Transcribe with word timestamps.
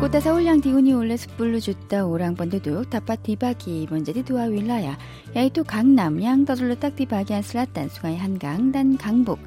꽃다 0.00 0.18
서울량 0.18 0.62
디우니 0.62 0.94
올레 0.94 1.16
숯불로 1.16 1.60
줬다 1.60 2.06
오랑번데 2.06 2.62
도욕 2.62 2.88
다파 2.88 3.16
디바기 3.16 3.86
먼저디 3.90 4.24
도와 4.24 4.44
윌라야. 4.44 4.98
야이또 5.36 5.62
강남 5.64 6.22
양 6.22 6.46
떠들로 6.46 6.74
딱 6.76 6.96
디바기한 6.96 7.42
슬라딴 7.42 7.90
수가이 7.90 8.16
한강 8.16 8.72
단 8.72 8.96
강북 8.96 9.38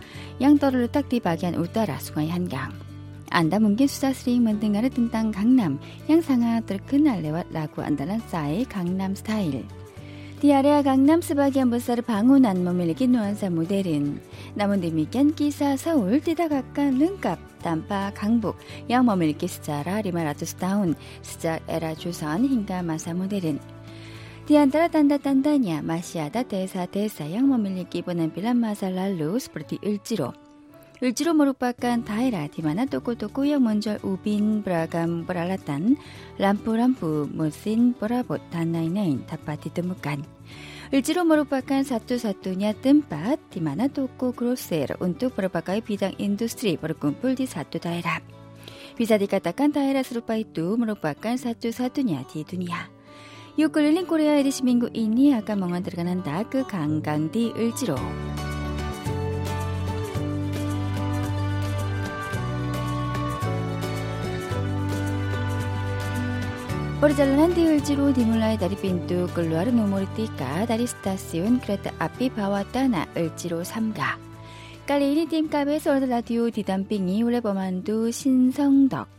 양 0.41 0.57
떠들로 0.57 0.87
딱 0.87 1.09
디바기한 1.09 1.55
우따라 1.55 1.97
수가이 1.97 2.29
한강. 2.29 2.71
안다 3.31 3.59
문긴 3.59 3.87
수사스리 3.87 4.39
만등가르 4.39 4.91
뜬땅 4.91 5.31
강남 5.31 5.79
양상아 6.07 6.61
뜨르큰 6.61 7.07
알레와 7.07 7.45
라구 7.51 7.81
안달란 7.81 8.19
싸의 8.19 8.65
강남 8.65 9.15
스타일. 9.15 9.65
디아레아 10.43 10.81
강남스바기 10.81 11.57
한보살 11.57 12.01
방운 12.01 12.45
안몸밀기 12.45 13.07
노안사 13.07 13.49
모델은 13.49 14.19
남은데미 14.55 15.05
깬기사 15.09 15.77
서울 15.77 16.19
뛰다가까 16.19 16.91
능갑 16.91 17.59
담바 17.59 18.11
강북 18.13 18.57
양몸밀기 18.89 19.47
스자라 19.47 20.01
리마라투스다운 20.01 20.95
스자 21.21 21.61
에라 21.69 21.95
조선 21.95 22.45
힌가 22.45 22.83
마사 22.83 23.13
모델은 23.13 23.57
디안따라 24.45 24.89
단다 24.89 25.19
단다냐 25.19 25.81
마시아다 25.81 26.43
대사 26.43 26.85
대사 26.87 27.31
양몸밀기 27.31 28.01
보낸 28.01 28.33
빌란 28.33 28.57
마살랄루 28.57 29.39
스프르티 29.39 29.79
일지로 29.81 30.33
andalan 31.03 31.11
saya 31.11 31.11
Gangnam 31.11 31.11
Style. 31.11 31.11
Di 31.11 31.11
area 31.11 31.11
Gangnam 31.11 31.11
sebagian 31.11 31.11
besar 31.11 31.11
bangunan 31.11 31.11
memiliki 31.11 31.11
nuansa 31.11 31.11
modern. 31.11 31.11
Namun 31.11 31.11
demikian 31.11 31.11
kisah 31.11 31.11
Seoul 31.11 31.11
tidak 31.11 31.11
akan 31.11 31.11
lengkap 31.11 31.11
tanpa 31.11 31.11
Gangbuk 31.11 31.11
yang 31.11 31.11
memiliki 31.11 31.11
sejarah 31.11 31.11
500 31.11 31.11
tahun 31.11 31.11
sejak 31.11 31.11
era 31.11 31.11
Joseon 31.11 31.11
hingga 31.11 31.11
masa 31.11 31.11
modern. 31.11 31.11
Di 31.11 31.11
antara 31.11 31.11
tanda-tandanya 31.11 31.11
masih 31.11 31.11
ada 31.11 31.11
desa-desa 31.11 31.11
yang 31.11 31.11
memiliki 31.11 31.11
penampilan 31.11 31.11
masa 31.11 31.11
lalu 31.11 31.11
seperti 31.11 31.11
Ilciro. 31.11 31.11
Ilciro 31.11 31.35
merupakan 31.35 31.99
daerah 31.99 32.47
di 32.47 32.63
mana 32.63 32.87
toko-toko 32.87 33.43
yang 33.43 33.59
menjual 33.59 33.99
ubin 34.07 34.63
beragam 34.63 35.27
peralatan, 35.27 35.99
lampu-lampu, 36.39 37.27
mesin 37.27 37.91
perabot, 37.91 38.39
dan 38.55 38.71
lain-lain 38.71 39.19
dapat 39.27 39.67
ditemukan. 39.67 40.23
Ilciro 40.95 41.27
merupakan 41.27 41.83
satu-satunya 41.83 42.71
tempat 42.79 43.35
di 43.51 43.59
mana 43.59 43.91
toko 43.91 44.31
grosir 44.31 44.95
untuk 45.03 45.35
berbagai 45.35 45.83
bidang 45.83 46.15
industri 46.23 46.79
berkumpul 46.79 47.35
di 47.35 47.51
satu 47.51 47.83
daerah. 47.83 48.23
Bisa 48.95 49.19
dikatakan 49.19 49.75
daerah 49.75 50.07
serupa 50.07 50.39
itu 50.39 50.79
merupakan 50.79 51.35
satu-satunya 51.35 52.23
di 52.31 52.47
dunia. 52.47 52.79
Yuk 53.59 53.75
keliling 53.75 54.07
Korea 54.07 54.39
edisi 54.39 54.63
minggu 54.63 54.87
ini 54.95 55.35
akan 55.35 55.67
mengantarkan 55.67 56.07
Anda 56.15 56.47
ke 56.47 56.63
Ganggang 56.63 57.27
di 57.27 57.51
Por 67.03 67.13
잘난 67.17 67.53
디을지로 67.53 68.13
디물라의 68.13 68.59
다리 68.59 68.77
빈뚜 68.77 69.27
끌루아르 69.33 69.71
노모리띠까 69.71 70.67
다리스타시운 70.67 71.59
크레트 71.59 71.89
아피 71.99 72.29
바와따나 72.29 73.07
을지로 73.17 73.65
삼가 73.65 74.17
깔리니 74.87 75.25
띵까베 75.25 75.79
소르드 75.79 76.05
라디오 76.05 76.49
디담빙이 76.49 77.21
올레버만두 77.21 78.09
신성덕 78.09 79.09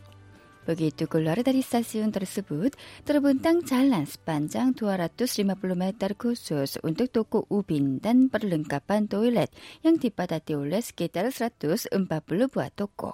여기 0.67 0.89
뚜글라르 0.89 1.43
다리사시운 1.43 2.11
더르스붓 2.11 2.73
더러분 3.05 3.43
땅 3.43 3.63
잘난 3.63 4.05
스판장 4.05 4.73
두아라뚜 4.73 5.27
스리마블루메 5.27 5.91
따르쿠수스 5.99 6.79
운뜩 6.81 7.13
돕고 7.13 7.45
우빈단 7.49 8.29
빠르른까판 8.29 9.09
도일렛 9.09 9.51
양티바다 9.85 10.39
띠올레 10.39 10.81
스케따르스라뚜스 10.81 11.89
음바블루 11.93 12.47
부아토꼬 12.47 13.13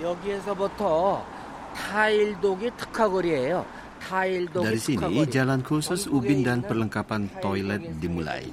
여기에서부터 0.00 1.43
Dari 4.49 4.79
sini, 4.79 5.27
jalan 5.27 5.59
khusus 5.59 6.07
ubin 6.07 6.39
dan 6.41 6.63
perlengkapan 6.63 7.27
toilet 7.43 7.83
dimulai. 7.99 8.47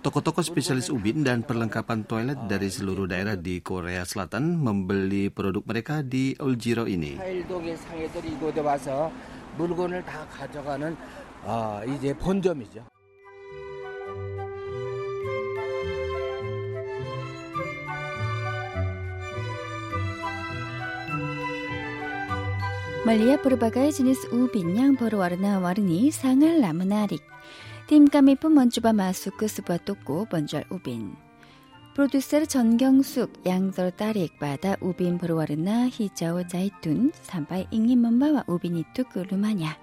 Toko-toko 0.00 0.40
spesialis 0.46 0.88
ubin 0.94 1.26
dan 1.26 1.42
perlengkapan 1.42 2.06
toilet 2.06 2.38
dari 2.46 2.70
seluruh 2.70 3.10
daerah 3.10 3.34
di 3.34 3.58
Korea 3.60 4.06
Selatan 4.06 4.62
membeli 4.62 5.28
produk 5.28 5.66
mereka 5.66 6.06
di 6.06 6.38
Uljiro 6.38 6.86
ini. 6.86 7.18
타일독의 7.18 7.76
상해들이 7.76 8.38
이 11.86 11.98
멀리야 23.05 23.39
포르바가 23.39 23.91
지니스 23.91 24.29
우빈양 24.33 24.95
버로 24.95 25.19
와르나 25.19 25.59
와르니 25.59 26.09
상을 26.09 26.59
라무나릭 26.59 27.21
팀까미뿐 27.85 28.51
먼주바 28.51 28.93
마수크 28.93 29.47
스바 29.47 29.77
똑고 29.77 30.25
번절 30.25 30.63
우빈 30.71 31.15
프로듀서 31.93 32.45
전경숙 32.45 33.45
양절 33.45 33.91
딸릭 33.91 34.39
바다 34.39 34.75
우빈 34.81 35.19
버로 35.19 35.35
와르나 35.35 35.87
히자오 35.87 36.47
자이툰 36.47 37.11
삼바이 37.21 37.67
잉님 37.69 38.01
먼바와 38.01 38.45
우빈이 38.47 38.85
뚜꾸르마냐 38.95 39.77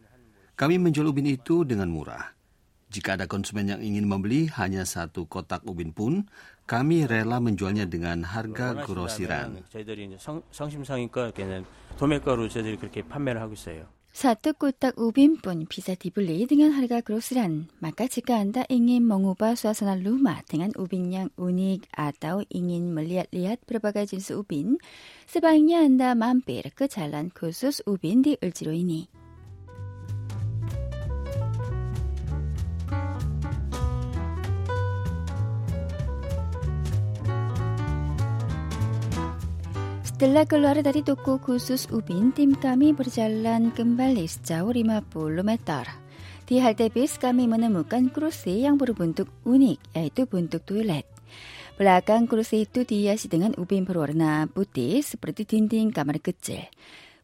Kami 0.57 0.81
menjual 0.81 1.13
ubin 1.13 1.29
itu 1.29 1.61
dengan 1.61 1.93
murah. 1.93 2.33
Jika 2.89 3.21
ada 3.21 3.29
konsumen 3.29 3.69
yang 3.69 3.85
ingin 3.85 4.09
membeli 4.09 4.49
hanya 4.57 4.81
satu 4.81 5.29
kotak 5.29 5.61
ubin 5.69 5.93
pun, 5.93 6.25
kami 6.70 7.02
rela 7.02 7.42
menjualnya 7.42 7.82
dengan 7.82 8.22
harga 8.22 8.86
grosiran. 8.86 9.58
Satu 14.10 14.50
kotak 14.54 14.94
ubin 14.94 15.38
pun 15.38 15.66
bisa 15.66 15.98
dibeli 15.98 16.46
dengan 16.46 16.70
harga 16.78 17.02
grosiran. 17.02 17.66
Maka 17.82 18.06
jika 18.06 18.38
Anda 18.38 18.62
ingin 18.70 19.02
mengubah 19.02 19.58
suasana 19.58 19.98
rumah 19.98 20.46
dengan 20.46 20.70
ubin 20.78 21.10
yang 21.10 21.34
unik 21.34 21.90
atau 21.90 22.46
ingin 22.54 22.94
melihat-lihat 22.94 23.66
berbagai 23.66 24.14
jenis 24.14 24.30
ubin, 24.30 24.78
sebaiknya 25.26 25.82
Anda 25.82 26.14
mampir 26.14 26.70
ke 26.70 26.86
jalan 26.86 27.34
khusus 27.34 27.82
ubin 27.82 28.22
di 28.22 28.38
Eljiro 28.38 28.70
ini. 28.70 29.19
Setelah 40.19 40.43
keluar 40.49 40.75
dari 40.81 41.05
toko 41.05 41.39
khusus 41.39 41.87
ubin, 41.93 42.33
tim 42.33 42.57
kami 42.57 42.91
berjalan 42.91 43.71
kembali 43.71 44.25
sejauh 44.27 44.73
50 44.73 45.45
meter. 45.45 45.85
Di 46.43 46.59
halte 46.59 46.91
bis 46.91 47.15
kami 47.15 47.47
menemukan 47.47 48.11
kursi 48.11 48.67
yang 48.67 48.75
berbentuk 48.75 49.31
unik, 49.47 49.95
yaitu 49.95 50.27
bentuk 50.27 50.67
toilet. 50.67 51.07
Belakang 51.79 52.27
kursi 52.27 52.67
itu 52.67 52.83
dihiasi 52.83 53.29
dengan 53.29 53.55
ubin 53.55 53.87
berwarna 53.87 54.47
putih 54.51 54.99
seperti 55.05 55.47
dinding 55.47 55.93
kamar 55.93 56.19
kecil. 56.19 56.67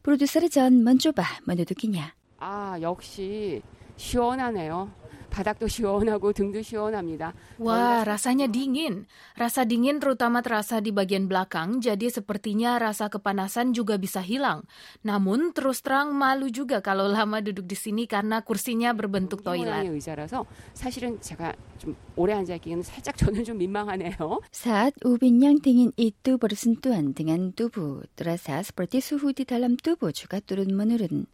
Produser 0.00 0.48
John 0.48 0.80
mencoba 0.80 1.26
mendudukinya. 1.44 2.14
아, 2.42 2.76
역시 2.82 3.62
시원하네요. 3.96 4.90
바닥도 5.32 5.64
시원하고 5.66 6.36
등도 6.36 6.60
시원합니다. 6.60 7.32
Wah, 7.56 8.04
rasanya 8.04 8.52
dingin. 8.52 9.08
Rasa 9.32 9.64
dingin 9.64 9.96
terutama 9.96 10.44
terasa 10.44 10.84
di 10.84 10.92
bagian 10.92 11.24
belakang, 11.24 11.80
jadi 11.80 12.12
sepertinya 12.12 12.76
rasa 12.76 13.08
kepanasan 13.08 13.72
juga 13.72 13.96
bisa 13.96 14.20
hilang. 14.20 14.68
Namun 15.00 15.56
terus 15.56 15.80
terang 15.80 16.12
malu 16.12 16.52
juga 16.52 16.84
kalau 16.84 17.08
lama 17.08 17.40
duduk 17.40 17.64
di 17.64 17.72
sini 17.72 18.04
karena 18.04 18.44
kursinya 18.44 18.92
berbentuk 18.92 19.40
모양의 19.40 19.88
toilet. 19.88 19.96
의자라서 19.96 20.44
사실은 20.76 21.16
제가 21.24 21.56
좀 21.80 21.96
오래 22.14 22.36
앉아 22.36 22.60
있기는 22.60 22.84
살짝 22.84 23.16
저는 23.16 23.44
좀 23.48 23.56
민망하네요. 23.56 24.44
Saat 24.52 25.00
ubin 25.00 25.40
yang 25.40 25.64
dingin 25.64 25.96
itu 25.96 26.36
bersentuhan 26.36 27.16
dengan 27.16 27.56
tubuh, 27.56 28.04
terasa 28.20 28.60
seperti 28.60 29.00
suhu 29.00 29.32
di 29.32 29.48
dalam 29.48 29.80
tubuh 29.80 30.12
juga 30.12 30.44
turun 30.44 30.76
menurun. 30.76 31.24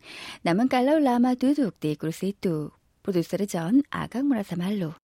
Namun 0.46 0.70
kalau 0.70 1.02
lama 1.02 1.34
duduk 1.34 1.74
di 1.82 1.98
kursi 1.98 2.30
itu, 2.30 2.70
produser 3.03 3.43
John 3.43 3.83
agak 3.91 4.23
merasa 4.23 4.55
malu. 4.55 4.95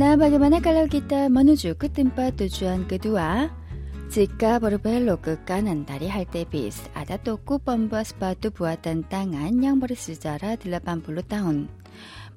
Nah, 0.00 0.16
bagaimana 0.16 0.64
kalau 0.64 0.88
kita 0.88 1.28
menuju 1.28 1.76
ke 1.76 1.92
tujuan 1.92 2.88
kedua? 2.88 3.52
Jika 4.10 4.58
berbelok 4.58 5.38
dari 5.86 6.10
halte 6.10 6.42
bis, 6.48 6.82
ada 6.98 7.14
toko 7.14 7.62
pembuat 7.62 8.10
sepatu 8.10 8.50
buatan 8.50 9.06
tangan 9.06 9.54
yang 9.62 9.78
bersejarah 9.78 10.58
80 10.58 11.22
tahun. 11.30 11.70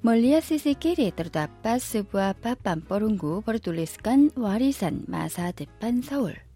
Melihat 0.04 0.44
sisi 0.44 0.76
kiri 0.76 1.16
terdapat 1.16 1.80
sebuah 1.80 2.36
papan 2.38 2.84
perunggu 2.84 3.40
bertuliskan 3.42 4.36
warisan 4.36 5.08
masa 5.08 5.56
depan 5.56 6.04
Seoul. 6.04 6.53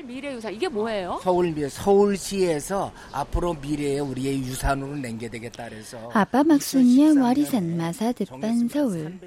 서울 0.00 0.02
미래 0.06 0.32
유산 0.32 0.54
이게 0.54 0.68
뭐예요? 0.68 1.20
서울 1.22 1.52
미 1.52 1.68
서울시에서 1.68 2.90
앞으로 3.12 3.54
미래의 3.54 4.00
우리의 4.00 4.38
유산으로 4.38 4.96
남겨되겠다 4.96 5.68
그래서 5.68 6.10
아빠 6.14 6.42
막순양 6.42 7.22
와리산 7.22 7.76
마사 7.76 8.12
듣반 8.12 8.68
서울 8.68 9.18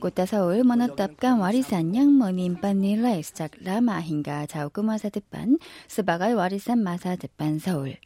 꽃다 0.00 0.26
서울 0.26 0.62
모노답간 0.62 1.40
와리산 1.40 1.96
양 1.96 2.12
모님 2.12 2.60
반닐라 2.60 3.14
익스착 3.14 3.52
라마 3.62 4.00
힌가 4.00 4.46
자우크 4.46 4.80
마사 4.80 5.08
듣반 5.08 5.58
스바갈 5.88 6.34
와리산 6.34 6.78
마사 6.78 7.16
듣반 7.16 7.58
서울 7.58 7.96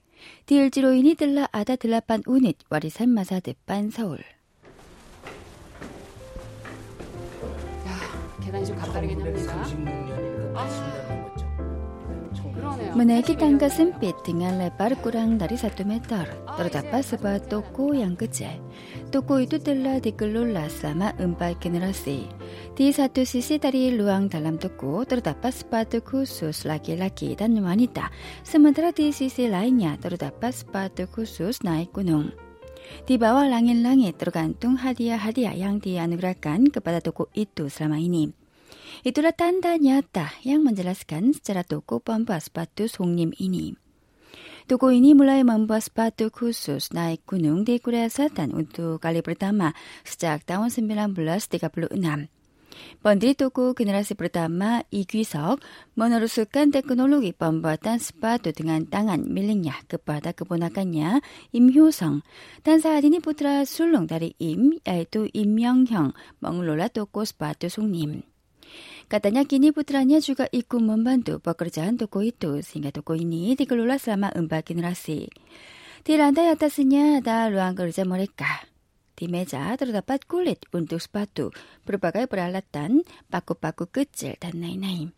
디을지로 0.47 0.95
인이 0.95 1.17
들라 1.17 1.49
아다 1.53 1.77
들라반 1.77 2.23
우닛 2.27 2.57
와리산 2.71 3.11
마사 3.11 3.41
듣반 3.41 3.91
서울 3.91 4.21
계단이 8.43 8.65
좀 8.65 8.77
가파르긴 8.77 9.21
합니다. 9.21 9.65
36년인가? 9.65 10.57
아. 10.57 11.06
Menaiki 12.97 13.37
tangga 13.37 13.69
sempit 13.69 14.17
dengan 14.25 14.57
lebar 14.57 14.97
kurang 15.05 15.37
dari 15.37 15.53
1 15.53 15.85
meter, 15.85 16.25
terdapat 16.57 17.05
sebuah 17.05 17.45
toko 17.45 17.93
yang 17.93 18.17
kecil. 18.17 18.57
Toko 19.13 19.37
itu 19.37 19.61
telah 19.61 20.01
dikelola 20.01 20.65
selama 20.73 21.13
empat 21.21 21.61
generasi. 21.61 22.25
Di 22.73 22.89
satu 22.97 23.29
sisi 23.29 23.61
dari 23.61 23.93
ruang 23.93 24.33
dalam 24.33 24.57
toko 24.57 25.05
terdapat 25.05 25.53
sepatu 25.53 26.01
khusus 26.01 26.65
laki-laki 26.65 27.37
dan 27.37 27.53
wanita, 27.61 28.09
sementara 28.41 28.97
di 28.97 29.13
sisi 29.13 29.45
lainnya 29.45 30.01
terdapat 30.01 30.57
sepatu 30.57 31.05
khusus 31.05 31.61
naik 31.69 31.93
gunung. 31.93 32.33
Di 33.05 33.21
bawah 33.21 33.45
langit-langit 33.45 34.17
tergantung 34.17 34.81
hadiah-hadiah 34.81 35.53
yang 35.53 35.85
dianugerahkan 35.85 36.73
kepada 36.73 37.05
toko 37.05 37.29
itu 37.37 37.69
selama 37.69 38.01
ini. 38.01 38.46
Itulah 39.05 39.37
tanda 39.37 39.77
nyata 39.77 40.33
yang 40.47 40.65
menjelaskan 40.65 41.37
secara 41.37 41.67
toko 41.67 42.01
pembuat 42.01 42.41
sepatu 42.41 42.89
Songnim 42.89 43.37
ini. 43.37 43.77
Toko 44.67 44.91
ini 44.91 45.15
mulai 45.15 45.47
membuat 45.47 45.87
sepatu 45.87 46.33
khusus 46.33 46.91
naik 46.91 47.23
gunung 47.23 47.63
di 47.63 47.79
Korea 47.79 48.11
Selatan 48.11 48.51
untuk 48.51 48.99
kali 48.99 49.23
pertama 49.23 49.77
sejak 50.03 50.43
tahun 50.43 50.75
1936. 50.75 52.33
Pendiri 53.01 53.33
toko 53.33 53.73
generasi 53.73 54.19
pertama 54.19 54.85
Kwi-seok 54.91 55.63
meneruskan 55.97 56.75
teknologi 56.75 57.33
pembuatan 57.33 57.97
sepatu 58.03 58.53
dengan 58.53 58.85
tangan 58.85 59.25
miliknya 59.25 59.81
kepada 59.89 60.37
keponakannya 60.37 61.25
Im 61.57 61.73
Hyo-sung 61.73 62.21
dan 62.67 62.83
saat 62.83 63.07
ini 63.07 63.23
putra 63.23 63.65
sulung 63.65 64.05
dari 64.05 64.37
Im 64.43 64.77
yaitu 64.85 65.31
Im 65.33 65.57
Myung-hyung 65.57 66.13
mengelola 66.43 66.91
toko 66.93 67.25
sepatu 67.25 67.71
Sungnim. 67.73 68.36
Katanya 69.06 69.47
kini 69.47 69.70
putranya 69.70 70.19
juga 70.19 70.50
ikut 70.50 70.82
membantu 70.82 71.38
pekerjaan 71.38 71.94
toko 71.94 72.26
itu 72.26 72.58
sehingga 72.58 72.91
toko 72.91 73.14
ini 73.14 73.55
dikelola 73.55 74.03
selama 74.03 74.35
empat 74.35 74.75
generasi. 74.75 75.31
Di 76.03 76.19
lantai 76.19 76.50
atasnya 76.50 77.23
ada 77.23 77.47
ruang 77.47 77.79
kerja 77.79 78.03
mereka. 78.03 78.67
Di 79.17 79.31
meja 79.31 79.73
terdapat 79.79 80.26
kulit 80.26 80.67
untuk 80.75 80.99
sepatu, 80.99 81.55
berbagai 81.87 82.26
peralatan, 82.26 83.06
paku-paku 83.31 83.88
kecil, 83.88 84.35
dan 84.43 84.58
lain-lain. 84.58 85.14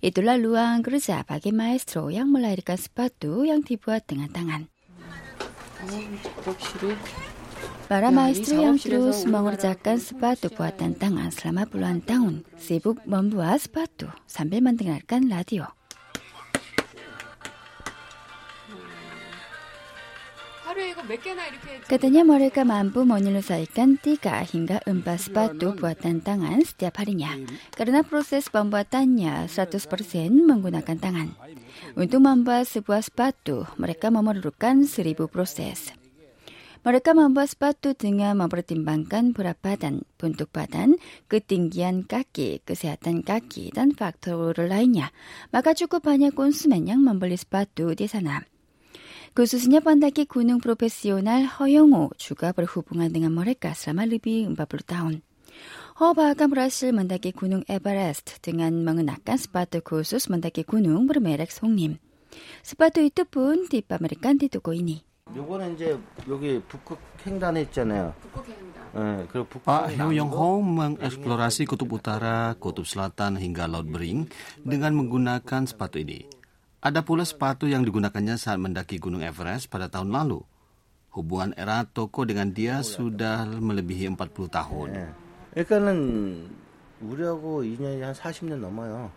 Itulah 0.00 0.40
ruang 0.40 0.80
kerja 0.82 1.22
bagi 1.22 1.52
maestro 1.54 2.08
yang 2.08 2.32
melahirkan 2.32 2.80
sepatu 2.80 3.44
yang 3.44 3.60
dibuat 3.62 4.08
dengan 4.08 4.32
tangan. 4.32 4.62
Oh, 6.44 6.56
Para 7.90 8.14
maestro 8.14 8.54
yang 8.54 8.78
terus 8.78 9.26
mengerjakan 9.26 9.98
sepatu 9.98 10.46
buatan 10.46 10.94
tangan 10.94 11.34
selama 11.34 11.66
puluhan 11.66 11.98
tahun 11.98 12.46
sibuk 12.54 13.02
membuat 13.02 13.58
sepatu 13.66 14.06
sambil 14.30 14.62
mendengarkan 14.62 15.26
radio. 15.26 15.66
Katanya 21.90 22.22
mereka 22.22 22.62
mampu 22.62 23.02
menyelesaikan 23.02 23.98
tiga 23.98 24.38
hingga 24.46 24.86
empat 24.86 25.26
sepatu 25.26 25.74
buatan 25.74 26.22
tangan 26.22 26.62
setiap 26.62 27.02
harinya 27.02 27.34
karena 27.74 28.06
proses 28.06 28.46
pembuatannya 28.54 29.50
100% 29.50 29.66
menggunakan 30.30 30.94
tangan. 30.94 31.34
Untuk 31.98 32.22
membuat 32.22 32.70
sebuah 32.70 33.02
sepatu, 33.02 33.66
mereka 33.82 34.14
memerlukan 34.14 34.86
seribu 34.86 35.26
proses. 35.26 35.99
Mereka 36.80 37.12
membuat 37.12 37.52
sepatu 37.52 37.92
dengan 37.92 38.40
mempertimbangkan 38.40 39.36
berat 39.36 39.60
badan, 39.60 40.08
bentuk 40.16 40.48
badan, 40.48 40.96
ketinggian 41.28 42.08
kaki, 42.08 42.64
kesehatan 42.64 43.20
kaki, 43.20 43.68
dan 43.68 43.92
faktor 43.92 44.56
lainnya. 44.56 45.12
Maka 45.52 45.76
cukup 45.76 46.08
banyak 46.08 46.32
konsumen 46.32 46.88
yang 46.88 47.04
membeli 47.04 47.36
sepatu 47.36 47.92
di 47.92 48.08
sana. 48.08 48.40
Khususnya 49.36 49.84
pendaki 49.84 50.24
gunung 50.24 50.58
profesional 50.58 51.44
Hoyongo 51.60 52.16
juga 52.16 52.56
berhubungan 52.56 53.12
dengan 53.12 53.36
mereka 53.36 53.76
selama 53.76 54.08
lebih 54.08 54.48
40 54.48 54.56
tahun. 54.88 55.14
Ho 56.00 56.16
bahkan 56.16 56.48
berhasil 56.48 56.96
mendaki 56.96 57.36
gunung 57.36 57.60
Everest 57.68 58.40
dengan 58.40 58.72
mengenakan 58.80 59.36
sepatu 59.36 59.84
khusus 59.84 60.32
mendaki 60.32 60.64
gunung 60.64 61.04
bermerek 61.04 61.52
Songnim. 61.52 62.00
Sepatu 62.64 63.04
itu 63.04 63.28
pun 63.28 63.68
dipamerkan 63.68 64.40
di 64.40 64.48
toko 64.48 64.72
ini. 64.72 65.09
요거는 65.35 65.75
이제 65.75 65.97
여기 66.29 66.61
북극 66.69 67.01
횡단에 67.25 67.65
있잖아요. 67.67 68.13
북극해입니다. 68.21 68.79
예, 68.95 69.25
그리고 69.27 69.45
북극 69.49 69.65
Pak 69.65 69.97
Hyo 69.97 70.13
Yong 70.13 70.31
Ho 70.31 70.61
mengeksplorasi 70.61 71.65
kutub 71.65 71.91
utara, 71.97 72.53
kutub 72.61 72.85
selatan 72.85 73.41
hingga 73.41 73.65
Laut 73.65 73.89
Bering 73.89 74.29
dengan 74.61 74.93
menggunakan 74.93 75.65
sepatu 75.65 75.97
ini. 75.97 76.29
Ada 76.85 77.01
pula 77.01 77.25
sepatu 77.25 77.65
yang 77.65 77.81
digunakannya 77.81 78.37
saat 78.37 78.61
mendaki 78.61 79.01
Gunung 79.01 79.25
Everest 79.25 79.73
pada 79.73 79.89
tahun 79.89 80.13
lalu. 80.13 80.45
Hubungan 81.09 81.57
era 81.57 81.81
toko 81.89 82.27
dengan 82.27 82.53
dia 82.53 82.85
sudah 82.85 83.49
melebihi 83.49 84.13
40 84.13 84.51
tahun. 84.51 84.89
예. 84.93 85.09
그러니까는 85.55 86.51
우리하고 87.01 87.63
인연이 87.63 88.03
한 88.03 88.13
40년 88.13 88.61
넘어요. 88.61 89.09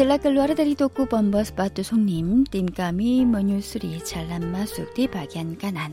Setelah 0.00 0.16
keluar 0.16 0.48
dari 0.56 0.72
toko 0.72 1.04
pembuat 1.04 1.52
sepatu 1.52 1.84
Songnim, 1.84 2.48
tim 2.48 2.72
kami 2.72 3.28
menyusuri 3.28 4.00
jalan 4.00 4.48
masuk 4.48 4.88
di 4.96 5.04
bagian 5.04 5.60
kanan. 5.60 5.92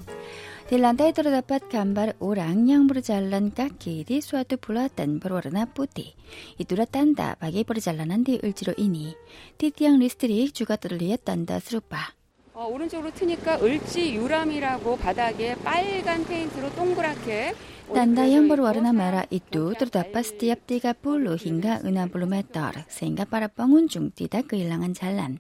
Di 0.64 0.80
lantai 0.80 1.12
terdapat 1.12 1.68
gambar 1.68 2.16
orang 2.24 2.72
yang 2.72 2.88
berjalan 2.88 3.52
kaki 3.52 4.08
di 4.08 4.24
suatu 4.24 4.56
bulatan 4.56 5.20
berwarna 5.20 5.68
putih. 5.68 6.16
Itulah 6.56 6.88
tanda 6.88 7.36
bagi 7.36 7.68
perjalanan 7.68 8.24
di 8.24 8.40
Ulciro 8.40 8.72
ini. 8.80 9.12
Di 9.60 9.76
tiang 9.76 10.00
listrik 10.00 10.56
juga 10.56 10.80
terlihat 10.80 11.28
tanda 11.28 11.60
serupa. 11.60 12.16
어, 12.58 12.66
오른쪽으로 12.66 13.14
트니까 13.14 13.62
을지 13.62 14.16
유람이라고 14.16 14.98
바닥에 14.98 15.54
빨간 15.62 16.26
페인트로 16.26 16.74
동그랗게 16.74 17.54
Tanda 17.93 18.25
yang 18.25 18.49
berwarna 18.49 18.89
merah 18.97 19.29
itu 19.29 19.77
terdapat 19.77 20.25
setiap 20.25 20.65
30 20.65 20.97
hingga 21.37 21.85
60 21.85 21.93
meter, 22.25 22.89
sehingga 22.89 23.29
para 23.29 23.53
pengunjung 23.53 24.17
tidak 24.17 24.55
kehilangan 24.55 24.97
jalan. 24.97 25.37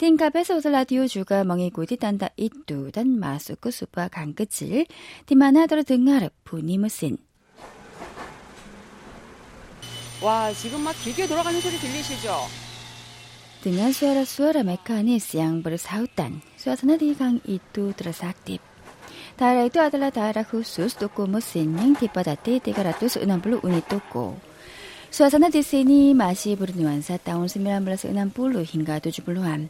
tingkap에서 0.00 0.64
라디오 0.64 1.04
juga 1.04 1.44
mengikuti 1.44 2.00
tanda 2.00 2.32
itu 2.40 2.88
dan 2.88 3.20
masuk 3.20 3.68
ke 3.68 3.68
sebuah 3.68 4.08
gang 4.08 4.32
kecil, 4.32 4.88
di 5.28 5.34
mana 5.36 5.68
terdengar 5.68 6.32
bunyi 6.40 6.80
mesin. 6.80 7.20
와 10.22 10.52
지금 10.52 10.80
막 10.84 10.94
기계 11.04 11.26
돌아가는 11.26 11.60
소리 11.60 11.76
들리시죠? 11.76 12.48
Dengan 13.60 13.92
suara-suara 13.92 14.64
mekanis 14.64 15.36
yang 15.36 15.60
bersautan, 15.60 16.40
suasana 16.56 16.96
di 16.96 17.12
gang 17.12 17.40
itu 17.44 17.92
terasa 17.92 18.32
aktif. 18.32 18.60
Daerah 19.35 19.67
itu 19.67 19.83
adalah 19.83 20.15
daerah 20.15 20.47
khusus 20.47 20.95
toko 20.95 21.27
mesin 21.27 21.75
yang 21.75 21.91
dipadati 21.91 22.63
360 22.63 23.27
unit 23.67 23.83
toko. 23.83 24.39
Suasana 25.11 25.51
di 25.51 25.59
sini 25.59 26.15
masih 26.15 26.55
bernuansa 26.55 27.19
tahun 27.19 27.51
1960 27.51 28.15
hingga 28.63 28.95
70-an. 29.03 29.67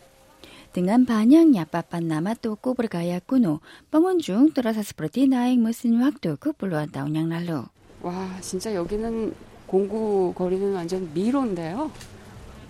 Dengan 0.70 1.02
banyaknya 1.10 1.66
papan 1.66 2.06
nama 2.06 2.38
toko 2.38 2.78
bergaya 2.78 3.18
kuno, 3.26 3.66
pengunjung 3.90 4.54
terasa 4.54 4.86
seperti 4.86 5.26
naik 5.26 5.58
mesin 5.58 5.98
waktu 5.98 6.38
ke 6.38 6.54
puluhan 6.54 6.94
tahun 6.94 7.26
yang 7.26 7.30
lalu. 7.34 7.66
와 8.06 8.38
진짜 8.46 8.70
여기는 8.70 9.34
공구 9.66 10.30
거리는 10.38 10.78
완전 10.78 11.10
미로인데요. 11.18 11.90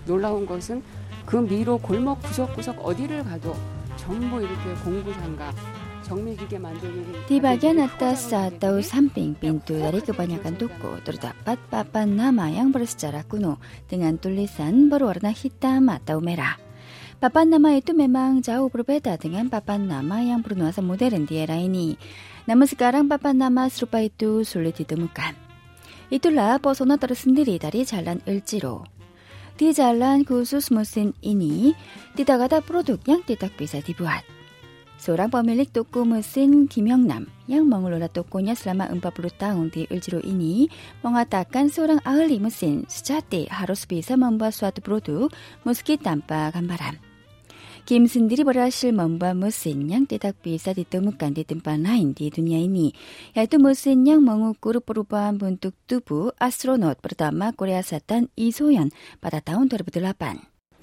놀라운 0.07 0.47
것은 0.47 0.79
그 1.25 1.35
미로 1.43 1.75
골목 1.77 2.23
구석구석 2.23 2.87
어디를 2.87 3.27
가도 3.27 3.51
전부 3.97 4.39
이렇게 4.39 4.71
공구 4.79 5.11
만들기. 5.11 5.84
Di 7.25 7.41
bagian 7.41 7.81
atas 7.81 8.29
atau 8.29 8.77
samping 8.77 9.33
pintu 9.33 9.73
dari 9.73 10.05
kebanyakan 10.05 10.53
toko 10.53 11.01
terdapat 11.01 11.57
papan 11.73 12.13
nama 12.13 12.45
yang 12.53 12.69
bersejarah 12.69 13.25
kuno 13.25 13.57
dengan 13.89 14.21
tulisan 14.21 14.85
berwarna 14.85 15.33
hitam 15.33 15.89
atau 15.89 16.21
merah. 16.21 16.61
Papan 17.17 17.57
nama 17.57 17.73
itu 17.73 17.97
memang 17.97 18.45
jauh 18.45 18.69
berbeda 18.69 19.17
dengan 19.17 19.49
papan 19.49 19.89
nama 19.89 20.21
yang 20.21 20.45
bernuansa 20.45 20.85
modern 20.85 21.25
di 21.25 21.41
era 21.41 21.57
ini. 21.57 21.97
Namun 22.45 22.69
sekarang 22.69 23.09
papan 23.09 23.41
nama 23.41 23.65
serupa 23.65 23.97
itu 24.03 24.45
sulit 24.45 24.77
ditemukan. 24.77 25.33
Itulah 26.13 26.61
pesona 26.61 27.01
tersendiri 27.01 27.57
dari 27.57 27.81
jalan 27.81 28.21
Elciro. 28.29 28.85
Di 29.57 29.73
jalan 29.73 30.21
khusus 30.27 30.69
mesin 30.69 31.17
ini 31.25 31.73
tidak 32.13 32.51
ada 32.51 32.59
produk 32.61 32.99
yang 33.07 33.23
tidak 33.23 33.55
bisa 33.57 33.81
dibuat. 33.81 34.34
Seorang 34.95 35.27
pemilik 35.27 35.67
toko 35.67 36.07
mesin 36.07 36.71
Kim 36.71 36.87
Hyung-nam 36.87 37.27
yang 37.51 37.67
mengelola 37.67 38.07
tokonya 38.07 38.55
selama 38.55 38.87
40 38.87 39.03
tahun 39.35 39.65
di 39.67 39.83
Elciro 39.91 40.23
ini 40.23 40.71
mengatakan 41.03 41.67
seorang 41.67 41.99
ahli 42.07 42.39
mesin 42.39 42.87
sejati 42.87 43.51
harus 43.51 43.83
bisa 43.83 44.15
membuat 44.15 44.55
suatu 44.55 44.79
produk 44.79 45.27
meski 45.67 45.99
tanpa 45.99 46.47
gambaran. 46.55 46.95
Kim 47.85 48.09
sendiri 48.09 48.41
berhasil 48.41 48.89
membuat 48.89 49.37
mesin 49.37 49.85
yang 49.85 50.09
tidak 50.09 50.41
bisa 50.41 50.73
ditemukan 50.73 51.37
di 51.37 51.45
tempat 51.45 51.77
lain 51.77 52.17
di 52.17 52.33
dunia 52.33 52.57
ini, 52.57 52.89
yaitu 53.37 53.61
mesin 53.61 54.01
yang 54.09 54.25
mengukur 54.25 54.81
perubahan 54.81 55.37
bentuk 55.37 55.77
tubuh 55.85 56.33
astronot 56.41 56.97
pertama 56.97 57.53
Korea 57.53 57.85
Selatan 57.85 58.33
Lee 58.33 58.49
Soyeon 58.49 58.89
pada 59.21 59.37
tahun 59.37 59.69
2008. 59.69 60.81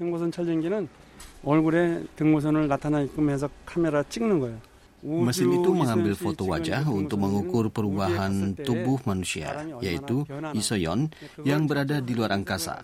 등고선 1.43 1.47
촬영기는 1.47 1.47
얼굴에 1.47 2.03
등고선을 2.15 2.67
나타나게끔 2.67 3.29
해서 3.29 3.49
카메라 3.65 4.03
찍는 4.03 4.39
거예요. 4.39 4.57
Mesin 5.03 5.53
itu 5.53 5.69
mengambil 5.77 6.17
foto 6.17 6.49
wajah 6.49 6.81
untuk 6.89 7.21
mengukur 7.21 7.69
perubahan 7.69 8.57
tubuh 8.57 8.97
manusia, 9.05 9.53
yaitu 9.77 10.25
isoyon 10.57 11.13
yang 11.45 11.69
berada 11.69 12.01
di 12.01 12.17
luar 12.17 12.33
angkasa. 12.33 12.81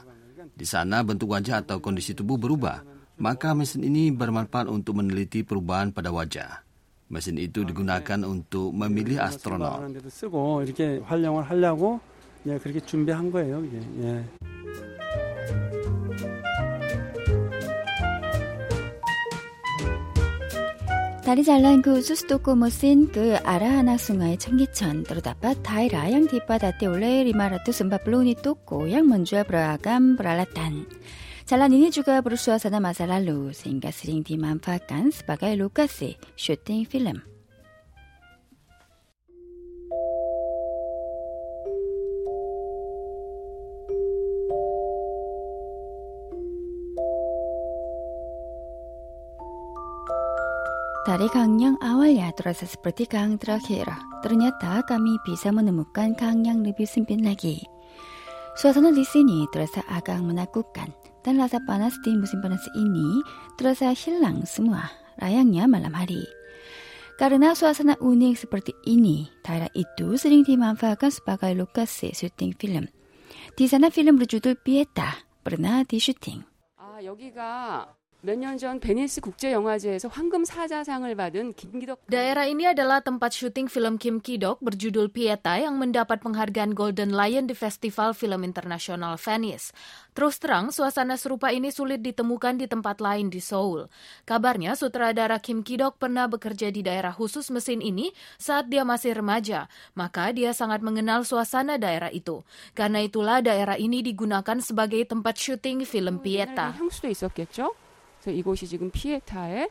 Di 0.54 0.62
sana 0.62 1.02
bentuk 1.02 1.34
wajah 1.34 1.66
atau 1.66 1.82
kondisi 1.82 2.14
tubuh 2.14 2.38
berubah, 2.38 2.86
maka 3.18 3.58
mesin 3.58 3.82
ini 3.82 4.14
bermanfaat 4.14 4.70
untuk 4.70 5.02
meneliti 5.02 5.42
perubahan 5.42 5.90
pada 5.90 6.14
wajah. 6.14 6.62
Mesin 7.10 7.42
itu 7.42 7.66
digunakan 7.66 8.22
untuk 8.30 8.70
memilih 8.78 9.18
astronot. 21.28 21.28
쓰고 21.28 21.34
이렇게 21.34 21.44
활용을 21.44 21.44
하려고 21.44 21.44
예, 21.44 21.44
그렇게 21.44 21.44
준비한 21.44 21.44
거예요. 21.44 21.44
이게. 21.44 21.44
예. 21.44 21.44
Dari 21.44 21.44
jalan 21.44 21.82
khusus 21.82 22.28
toko 22.28 22.52
mesin 22.56 23.08
ke 23.08 23.40
arah 23.40 23.80
anak 23.80 24.00
sungai 24.00 24.36
Cenggichen 24.36 25.08
terdapat 25.08 25.56
daerah 25.64 26.08
yang 26.12 26.28
dipadati 26.28 26.86
oleh 26.88 27.24
540 27.32 28.22
unit 28.22 28.40
toko 28.44 28.84
yang 28.84 29.08
menjual 29.08 29.48
beragam 29.48 30.20
peralatan. 30.20 30.84
Jalan 31.48 31.76
ini 31.76 31.92
juga 31.92 32.20
bersuasana 32.24 32.80
masa 32.80 33.08
lalu 33.08 33.52
sehingga 33.52 33.92
sering 33.92 34.24
dimanfaatkan 34.24 35.12
sebagai 35.12 35.56
lokasi 35.60 36.16
syuting 36.36 36.88
film. 36.88 37.24
Dari 51.18 51.28
gang 51.34 51.58
yang 51.58 51.76
awalnya 51.82 52.30
terasa 52.38 52.70
seperti 52.70 53.10
gang 53.10 53.42
terakhir, 53.42 53.90
ternyata 54.22 54.86
kami 54.86 55.18
bisa 55.26 55.50
menemukan 55.50 56.14
gang 56.14 56.46
yang 56.46 56.62
lebih 56.62 56.86
sempit 56.86 57.18
lagi. 57.20 57.66
Suasana 58.54 58.94
di 58.94 59.02
sini 59.02 59.50
terasa 59.50 59.82
agak 59.90 60.22
menakutkan 60.22 60.94
dan 61.26 61.42
rasa 61.42 61.58
panas 61.66 61.98
di 62.06 62.14
musim 62.14 62.40
panas 62.40 62.62
ini 62.78 63.20
terasa 63.58 63.92
hilang 63.98 64.46
semua, 64.46 64.88
layaknya 65.20 65.66
malam 65.66 65.98
hari. 65.98 66.24
Karena 67.18 67.58
suasana 67.58 67.98
unik 67.98 68.36
seperti 68.46 68.72
ini, 68.86 69.26
daerah 69.42 69.74
itu 69.74 70.16
sering 70.16 70.46
dimanfaatkan 70.46 71.10
sebagai 71.10 71.52
lokasi 71.58 72.14
syuting 72.14 72.54
film. 72.56 72.86
Di 73.58 73.66
sana 73.66 73.90
film 73.90 74.22
berjudul 74.22 74.56
Pieta 74.62 75.20
pernah 75.42 75.82
di 75.84 75.98
syuting. 75.98 76.54
아, 76.94 77.02
여기가 77.04 77.97
몇 78.24 78.40
년 78.40 78.56
전 78.56 78.80
베니스 78.80 79.20
국제영화제에서 79.20 80.08
황금 80.08 80.48
사자상을 80.48 81.12
받은 81.12 81.60
김기덕 81.60 82.08
Daerah 82.08 82.48
ini 82.48 82.72
adalah 82.72 83.04
tempat 83.04 83.36
syuting 83.36 83.68
film 83.68 84.00
Kim 84.00 84.24
Ki-dok 84.24 84.64
berjudul 84.64 85.12
Pieta 85.12 85.60
yang 85.60 85.76
mendapat 85.76 86.24
penghargaan 86.24 86.72
Golden 86.72 87.12
Lion 87.12 87.52
di 87.52 87.56
Festival 87.56 88.16
Film 88.16 88.48
Internasional 88.48 89.20
Venice. 89.20 89.76
Terus 90.16 90.40
terang, 90.40 90.72
suasana 90.72 91.20
serupa 91.20 91.52
ini 91.52 91.68
sulit 91.76 92.00
ditemukan 92.00 92.64
di 92.64 92.72
tempat 92.72 93.04
lain 93.04 93.28
di 93.28 93.44
Seoul. 93.44 93.92
Kabarnya, 94.24 94.80
sutradara 94.80 95.44
Kim 95.44 95.60
Ki-dok 95.60 96.00
pernah 96.00 96.24
bekerja 96.32 96.72
di 96.72 96.80
daerah 96.80 97.12
khusus 97.12 97.52
mesin 97.52 97.84
ini 97.84 98.16
saat 98.40 98.72
dia 98.72 98.88
masih 98.88 99.20
remaja, 99.20 99.68
maka 100.00 100.32
dia 100.32 100.56
sangat 100.56 100.80
mengenal 100.80 101.28
suasana 101.28 101.76
daerah 101.76 102.08
itu. 102.08 102.40
Karena 102.72 103.04
itulah 103.04 103.44
daerah 103.44 103.76
ini 103.76 104.00
digunakan 104.00 104.64
sebagai 104.64 105.04
tempat 105.04 105.36
syuting 105.36 105.84
film 105.84 106.24
Pieta. 106.24 106.72
향수도 106.80 107.12
있었겠죠. 107.12 107.76
그래서 108.21 108.37
이곳이 108.37 108.67
지금 108.67 108.91
피에타의 108.91 109.71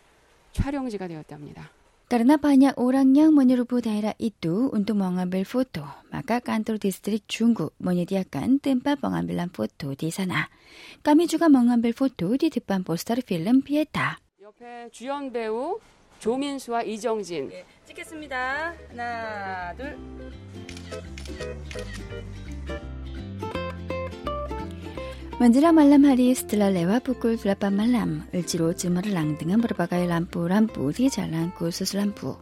촬영지가 0.53 1.07
되었답니다. 1.07 1.69
Karena 2.07 2.39
banyak 2.39 2.79
orang 2.79 3.11
yang 3.19 3.35
menyerbu 3.35 3.83
daerah 3.83 4.15
itu 4.15 4.71
untuk 4.71 4.95
mengambil 4.95 5.43
foto, 5.43 5.83
maka 6.07 6.39
kantor 6.39 6.79
distrik 6.79 7.27
Junggu 7.27 7.75
menyediakan 7.83 8.63
tempat 8.63 9.03
pengambilan 9.03 9.51
foto 9.51 9.91
di 9.91 10.07
sana. 10.07 10.47
Kami 11.03 11.27
juga 11.27 11.51
mengambil 11.51 11.91
foto 11.91 12.31
di 12.39 12.47
depan 12.47 12.87
poster 12.87 13.19
film 13.19 13.59
Pieta. 13.59 14.23
옆에 14.39 14.87
주연 14.95 15.35
배우 15.35 15.83
조민수와 16.23 16.87
이정진. 16.87 17.51
찍겠습니다. 17.83 18.73
하나, 18.87 19.75
둘. 19.75 19.99
Menjelang 25.37 25.77
malam 25.77 26.01
hari 26.01 26.33
setelah 26.33 26.73
lewat 26.73 27.05
pukul 27.05 27.37
8 27.37 27.69
malam, 27.69 28.25
Elciro 28.33 28.73
cemerlang 28.73 29.37
dengan 29.37 29.61
berbagai 29.61 30.09
lampu-lampu 30.09 30.89
di 30.89 31.13
jalan 31.13 31.53
khusus 31.53 31.93
lampu. 31.93 32.33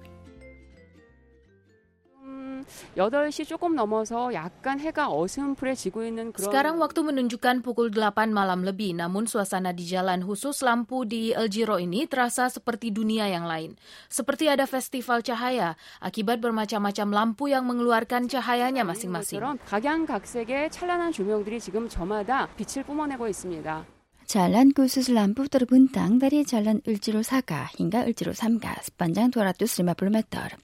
음, 2.95 3.11
8시 3.11 3.47
조금 3.47 3.75
넘어서 3.75 4.33
약간 4.35 4.79
해가 4.79 5.11
어슴푸레 5.11 5.75
지고 5.75 6.05
있는 6.07 6.31
그런 6.31 6.47
Sekarang 6.47 6.79
waktu 6.79 7.02
menunjukkan 7.02 7.67
pukul 7.67 7.90
8 7.90 8.31
malam 8.31 8.62
lebih, 8.62 8.95
namun 8.95 9.26
suasana 9.26 9.75
di 9.75 9.83
jalan 9.83 10.23
khusus 10.23 10.62
lampu 10.62 11.02
di 11.02 11.35
El 11.35 11.50
Giro 11.50 11.83
ini 11.83 12.07
terasa 12.07 12.47
seperti 12.47 12.95
dunia 12.95 13.26
yang 13.26 13.50
lain. 13.50 13.75
Seperti 14.07 14.47
ada 14.47 14.71
festival 14.71 15.26
cahaya, 15.26 15.75
akibat 15.99 16.38
bermacam-macam 16.38 17.09
lampu 17.11 17.50
yang 17.50 17.67
mengeluarkan 17.67 18.31
cahayanya 18.31 18.87
masing-masing. 18.87 19.40
것처럼 19.40 19.59
각양각색의 19.67 20.71
찬란한 20.71 21.12
조명들이 21.12 21.61
지금 21.61 21.88
저마다 21.88 22.49
빛을 22.57 22.85
뿜어내고 22.85 23.26
있습니다. 23.29 23.85
Jalan 24.31 24.71
khusus 24.71 25.11
lampu 25.11 25.50
terbentang 25.50 26.23
dari 26.23 26.47
jalan 26.47 26.79
Elciro 26.87 27.26
Saka 27.26 27.67
hingga 27.75 28.07
Elciro 28.07 28.31
Samga 28.31 28.79
sepanjang 28.79 29.35
250 29.35 29.83
meter. 30.07 30.55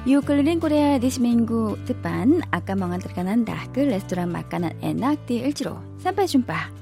Yuk 0.04 0.28
keliling 0.28 0.60
Korea 0.60 1.00
di 1.00 1.08
seminggu 1.08 1.80
depan 1.88 2.44
akan 2.52 2.76
mengantarkan 2.76 3.24
Anda 3.24 3.56
ke 3.72 3.88
restoran 3.88 4.36
makanan 4.36 4.76
enak 4.84 5.16
di 5.26 5.40
El 5.40 5.56
Sampai 5.96 6.28
jumpa. 6.28 6.77